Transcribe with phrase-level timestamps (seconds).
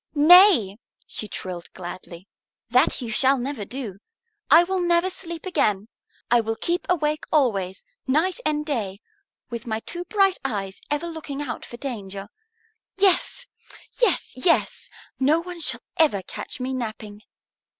[0.15, 2.27] "Nay!" she trilled gladly.
[2.71, 3.99] "That you shall never do.
[4.49, 5.89] I will never sleep again.
[6.31, 8.99] I will keep awake always, night and day,
[9.51, 12.29] with my two bright eyes ever looking out for danger.
[12.97, 13.45] Yes,
[14.01, 14.89] yes, yes!
[15.19, 17.21] No one shall ever catch me napping."